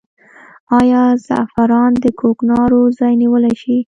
آیا 0.79 1.01
زعفران 1.27 1.91
د 2.03 2.05
کوکنارو 2.19 2.81
ځای 2.99 3.13
نیولی 3.21 3.53
شي؟ 3.61 3.77